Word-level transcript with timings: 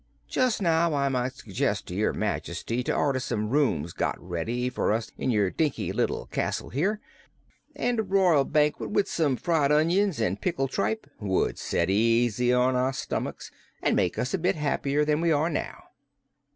"Just 0.27 0.63
now 0.63 0.95
I 0.95 1.09
might 1.09 1.33
suggest 1.33 1.85
to 1.85 1.93
your 1.93 2.11
Majesty 2.11 2.81
to 2.85 2.95
order 2.95 3.19
some 3.19 3.51
rooms 3.51 3.93
got 3.93 4.19
ready 4.19 4.67
for 4.67 4.91
us 4.91 5.11
in 5.15 5.29
your 5.29 5.51
dinky 5.51 5.91
little 5.91 6.25
castle 6.25 6.69
here. 6.69 6.99
And 7.75 7.99
a 7.99 8.01
royal 8.01 8.43
banquet, 8.43 8.89
with 8.89 9.07
some 9.07 9.35
fried 9.37 9.71
onions 9.71 10.19
an' 10.19 10.37
pickled 10.37 10.71
tripe, 10.71 11.05
would 11.19 11.59
set 11.59 11.91
easy 11.91 12.51
on 12.51 12.75
our 12.75 12.93
stomicks 12.93 13.51
an' 13.83 13.93
make 13.93 14.17
us 14.17 14.33
a 14.33 14.39
bit 14.39 14.55
happier 14.55 15.05
than 15.05 15.21
we 15.21 15.31
are 15.31 15.51
now." 15.51 15.83